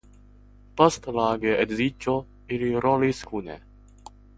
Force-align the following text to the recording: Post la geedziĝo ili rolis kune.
Post 0.81 1.09
la 1.19 1.27
geedziĝo 1.45 2.17
ili 2.59 2.73
rolis 2.87 3.23
kune. 3.33 3.63